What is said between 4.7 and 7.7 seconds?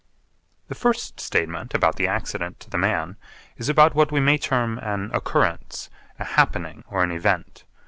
an 'occurrence,' a 'happening,' or an 'event.'